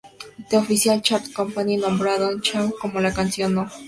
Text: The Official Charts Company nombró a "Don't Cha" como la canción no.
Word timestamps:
The 0.49 0.57
Official 0.57 0.99
Charts 1.03 1.31
Company 1.31 1.77
nombró 1.77 2.09
a 2.11 2.17
"Don't 2.17 2.41
Cha" 2.43 2.71
como 2.81 2.99
la 2.99 3.13
canción 3.13 3.53
no. 3.53 3.69